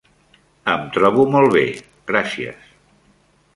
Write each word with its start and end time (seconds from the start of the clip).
Em 0.75 0.87
trobo 0.95 1.27
molt 1.35 1.53
bé, 1.57 1.63
gràcies. 2.13 2.75